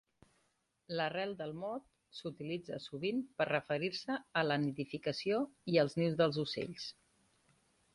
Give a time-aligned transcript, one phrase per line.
[0.99, 1.85] L'arrel del mot
[2.21, 6.95] s'utilitza sovint per referir-se a la nidificació i els nius dels ocells.